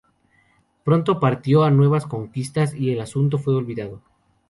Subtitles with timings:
[0.83, 4.01] Pronto partió a nuevas conquistas y el asunto fue olvidado.